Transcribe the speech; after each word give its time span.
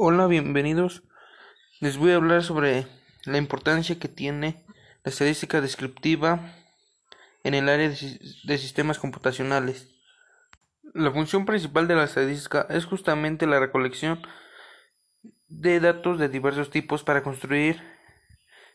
Hola, 0.00 0.28
bienvenidos. 0.28 1.02
Les 1.80 1.96
voy 1.96 2.12
a 2.12 2.14
hablar 2.14 2.44
sobre 2.44 2.86
la 3.24 3.36
importancia 3.36 3.98
que 3.98 4.06
tiene 4.06 4.64
la 5.02 5.10
estadística 5.10 5.60
descriptiva 5.60 6.54
en 7.42 7.54
el 7.54 7.68
área 7.68 7.88
de 7.88 8.58
sistemas 8.58 9.00
computacionales. 9.00 9.88
La 10.94 11.10
función 11.10 11.46
principal 11.46 11.88
de 11.88 11.96
la 11.96 12.04
estadística 12.04 12.64
es 12.70 12.84
justamente 12.84 13.48
la 13.48 13.58
recolección 13.58 14.22
de 15.48 15.80
datos 15.80 16.20
de 16.20 16.28
diversos 16.28 16.70
tipos 16.70 17.02
para 17.02 17.24
construir 17.24 17.82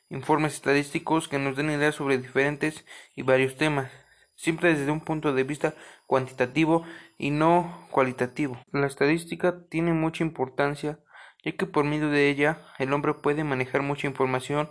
informes 0.10 0.56
estadísticos 0.56 1.30
que 1.30 1.40
nos 1.40 1.56
den 1.56 1.72
ideas 1.72 1.96
sobre 1.96 2.18
diferentes 2.18 2.84
y 3.16 3.22
varios 3.22 3.56
temas, 3.56 3.90
siempre 4.36 4.76
desde 4.76 4.92
un 4.92 5.00
punto 5.00 5.34
de 5.34 5.46
vista 5.46 5.74
cuantitativo 6.06 6.84
y 7.18 7.32
no 7.32 7.88
cualitativo. 7.92 8.62
La 8.74 8.88
estadística 8.88 9.64
tiene 9.70 9.94
mucha 9.94 10.26
importancia 10.26 11.00
ya 11.44 11.52
que 11.54 11.66
por 11.66 11.86
medio 11.86 12.10
de 12.10 12.30
ella 12.30 12.60
el 12.80 12.94
hombre 12.94 13.14
puede 13.14 13.44
manejar 13.44 13.82
mucha 13.82 14.08
información 14.08 14.70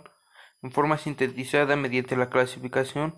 en 0.61 0.71
forma 0.71 0.97
sintetizada 0.97 1.75
mediante 1.75 2.15
la 2.15 2.29
clasificación 2.29 3.15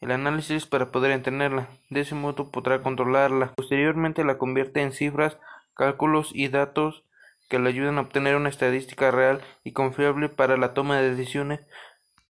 el 0.00 0.12
análisis 0.12 0.66
para 0.66 0.90
poder 0.90 1.10
entenderla. 1.12 1.68
De 1.90 2.00
ese 2.00 2.14
modo 2.14 2.50
podrá 2.50 2.82
controlarla. 2.82 3.52
Posteriormente 3.54 4.24
la 4.24 4.38
convierte 4.38 4.80
en 4.80 4.92
cifras, 4.92 5.38
cálculos 5.74 6.30
y 6.32 6.48
datos 6.48 7.04
que 7.50 7.58
le 7.58 7.68
ayudan 7.68 7.98
a 7.98 8.02
obtener 8.02 8.36
una 8.36 8.48
estadística 8.48 9.10
real 9.10 9.42
y 9.62 9.72
confiable 9.72 10.28
para 10.28 10.56
la 10.56 10.72
toma 10.72 10.98
de 10.98 11.10
decisiones. 11.10 11.60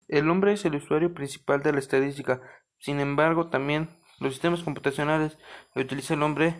El 0.09 0.29
hombre 0.30 0.55
es 0.55 0.65
el 0.65 0.74
usuario 0.74 1.15
principal 1.15 1.63
de 1.63 1.73
la 1.73 1.79
estadística. 1.79 2.41
Sin 2.79 2.99
embargo, 2.99 3.51
también 3.51 3.88
los 4.19 4.33
sistemas 4.33 4.63
computacionales 4.63 5.38
lo 5.74 5.83
utiliza 5.83 6.15
el 6.15 6.23
hombre 6.23 6.57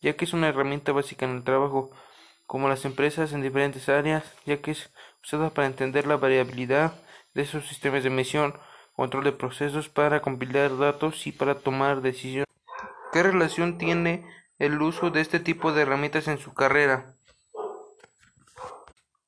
ya 0.00 0.16
que 0.16 0.24
es 0.24 0.32
una 0.32 0.48
herramienta 0.48 0.92
básica 0.92 1.26
en 1.26 1.36
el 1.36 1.44
trabajo 1.44 1.90
como 2.48 2.70
las 2.70 2.86
empresas 2.86 3.34
en 3.34 3.42
diferentes 3.42 3.90
áreas, 3.90 4.24
ya 4.46 4.62
que 4.62 4.70
es 4.70 4.90
usada 5.22 5.50
para 5.50 5.66
entender 5.66 6.06
la 6.06 6.16
variabilidad 6.16 6.94
de 7.34 7.42
esos 7.42 7.68
sistemas 7.68 8.02
de 8.02 8.08
medición, 8.08 8.54
control 8.96 9.24
de 9.24 9.32
procesos, 9.32 9.90
para 9.90 10.22
compilar 10.22 10.78
datos 10.78 11.26
y 11.26 11.32
para 11.32 11.56
tomar 11.56 12.00
decisiones. 12.00 12.46
¿Qué 13.12 13.22
relación 13.22 13.76
tiene 13.76 14.24
el 14.58 14.80
uso 14.80 15.10
de 15.10 15.20
este 15.20 15.40
tipo 15.40 15.72
de 15.72 15.82
herramientas 15.82 16.26
en 16.26 16.38
su 16.38 16.54
carrera? 16.54 17.14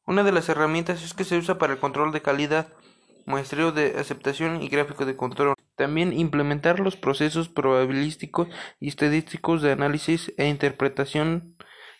Una 0.07 0.25
de 0.25 0.33
las 0.33 0.49
herramientas 0.49 1.05
es 1.05 1.13
que 1.13 1.25
se 1.25 1.37
usa 1.37 1.59
para 1.59 1.75
el 1.75 1.79
control 1.79 2.13
de 2.13 2.23
calidad, 2.23 2.69
muestreo 3.27 3.71
de 3.71 3.99
aceptación 3.99 4.63
y 4.63 4.69
gráfico 4.71 5.05
de 5.05 5.17
control. 5.17 5.57
También 5.77 6.15
implementar 6.15 6.81
los 6.81 6.97
procesos 6.97 7.51
probabilísticos 7.51 8.49
y 8.81 8.89
estadísticos 8.89 9.61
de 9.61 9.73
análisis 9.73 10.33
e 10.39 10.49
interpretación 10.49 11.55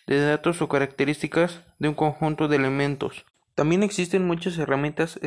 de 0.07 0.23
datos 0.25 0.61
o 0.61 0.69
características 0.69 1.61
de 1.79 1.89
un 1.89 1.95
conjunto 1.95 2.47
de 2.47 2.57
elementos. 2.57 3.25
También 3.55 3.83
existen 3.83 4.25
muchas 4.25 4.57
herramientas 4.57 5.19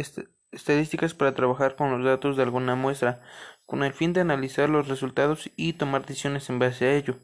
estadísticas 0.53 1.15
para 1.15 1.35
trabajar 1.35 1.77
con 1.77 1.91
los 1.91 2.05
datos 2.05 2.37
de 2.37 2.43
alguna 2.43 2.75
muestra, 2.75 3.23
con 3.67 3.83
el 3.83 3.93
fin 3.93 4.13
de 4.13 4.21
analizar 4.21 4.69
los 4.69 4.89
resultados 4.89 5.51
y 5.57 5.75
tomar 5.75 6.07
decisiones 6.07 6.49
en 6.51 6.59
base 6.59 6.87
a 6.87 6.95
ello. 6.95 7.17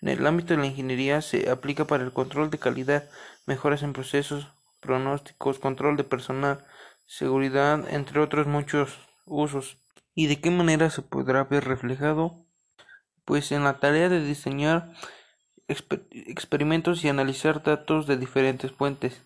En 0.00 0.08
el 0.08 0.26
ámbito 0.26 0.54
de 0.54 0.60
la 0.60 0.66
ingeniería 0.66 1.20
se 1.20 1.50
aplica 1.50 1.86
para 1.86 2.04
el 2.04 2.12
control 2.12 2.50
de 2.50 2.58
calidad, 2.58 3.04
mejoras 3.46 3.82
en 3.82 3.92
procesos, 3.92 4.48
pronósticos, 4.80 5.58
control 5.58 5.96
de 5.96 6.04
personal, 6.04 6.64
seguridad, 7.06 7.84
entre 7.92 8.20
otros 8.20 8.46
muchos 8.46 8.98
usos. 9.26 9.78
¿Y 10.14 10.26
de 10.26 10.40
qué 10.40 10.50
manera 10.50 10.90
se 10.90 11.02
podrá 11.02 11.44
ver 11.44 11.64
reflejado? 11.64 12.46
Pues 13.24 13.52
en 13.52 13.64
la 13.64 13.78
tarea 13.78 14.08
de 14.08 14.24
diseñar 14.24 14.92
experimentos 15.70 17.04
y 17.04 17.08
analizar 17.08 17.62
datos 17.62 18.06
de 18.06 18.16
diferentes 18.16 18.72
fuentes. 18.72 19.24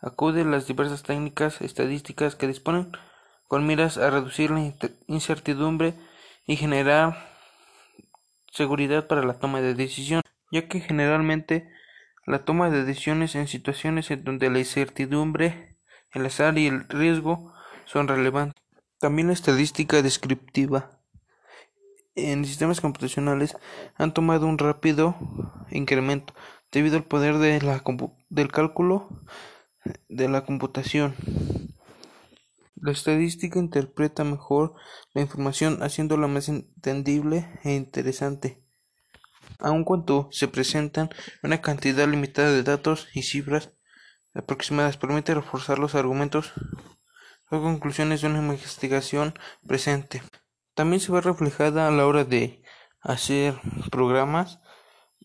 Acude 0.00 0.44
las 0.44 0.66
diversas 0.66 1.02
técnicas 1.02 1.60
estadísticas 1.60 2.34
que 2.34 2.46
disponen 2.46 2.92
con 3.48 3.66
miras 3.66 3.98
a 3.98 4.10
reducir 4.10 4.50
la 4.50 4.72
incertidumbre 5.06 5.94
y 6.46 6.56
generar 6.56 7.28
seguridad 8.50 9.06
para 9.06 9.22
la 9.22 9.38
toma 9.38 9.60
de 9.60 9.74
decisiones, 9.74 10.24
ya 10.50 10.68
que 10.68 10.80
generalmente 10.80 11.70
la 12.26 12.44
toma 12.44 12.70
de 12.70 12.84
decisiones 12.84 13.34
en 13.34 13.48
situaciones 13.48 14.10
en 14.10 14.24
donde 14.24 14.50
la 14.50 14.58
incertidumbre, 14.58 15.78
el 16.12 16.26
azar 16.26 16.56
y 16.58 16.66
el 16.66 16.88
riesgo 16.88 17.52
son 17.84 18.08
relevantes. 18.08 18.62
También 18.98 19.28
la 19.28 19.34
estadística 19.34 20.00
descriptiva 20.02 21.01
en 22.14 22.44
sistemas 22.44 22.80
computacionales 22.80 23.56
han 23.96 24.12
tomado 24.14 24.46
un 24.46 24.58
rápido 24.58 25.16
incremento 25.70 26.34
debido 26.70 26.96
al 26.96 27.04
poder 27.04 27.38
del 27.38 28.52
cálculo 28.52 29.08
de 30.08 30.28
la 30.28 30.44
computación. 30.44 31.14
La 32.76 32.92
estadística 32.92 33.58
interpreta 33.58 34.24
mejor 34.24 34.74
la 35.14 35.22
información 35.22 35.82
haciéndola 35.82 36.26
más 36.26 36.48
entendible 36.48 37.48
e 37.62 37.74
interesante. 37.74 38.62
Aun 39.58 39.84
cuando 39.84 40.28
se 40.32 40.48
presentan 40.48 41.10
una 41.42 41.60
cantidad 41.60 42.08
limitada 42.08 42.50
de 42.50 42.64
datos 42.64 43.08
y 43.14 43.22
cifras 43.22 43.70
aproximadas, 44.34 44.96
permite 44.96 45.34
reforzar 45.34 45.78
los 45.78 45.94
argumentos 45.94 46.52
o 47.50 47.60
conclusiones 47.60 48.22
de 48.22 48.28
una 48.28 48.38
investigación 48.38 49.34
presente. 49.66 50.22
También 50.74 51.00
se 51.00 51.12
ve 51.12 51.20
reflejada 51.20 51.88
a 51.88 51.90
la 51.90 52.06
hora 52.06 52.24
de 52.24 52.62
hacer 53.00 53.60
programas. 53.90 54.60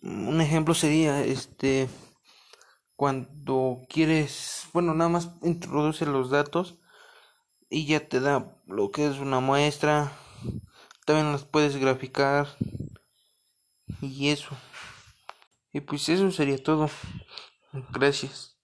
Un 0.01 0.41
ejemplo 0.41 0.73
sería 0.73 1.23
este 1.23 1.87
cuando 2.95 3.85
quieres, 3.89 4.67
bueno, 4.73 4.93
nada 4.93 5.09
más 5.09 5.29
introduce 5.43 6.05
los 6.05 6.31
datos 6.31 6.79
y 7.69 7.85
ya 7.85 8.07
te 8.07 8.19
da 8.19 8.59
lo 8.65 8.91
que 8.91 9.07
es 9.07 9.19
una 9.19 9.39
muestra. 9.39 10.11
También 11.05 11.31
las 11.31 11.45
puedes 11.45 11.77
graficar 11.77 12.47
y 14.01 14.29
eso. 14.29 14.49
Y 15.71 15.81
pues 15.81 16.09
eso 16.09 16.31
sería 16.31 16.61
todo. 16.61 16.89
Gracias. 17.91 18.56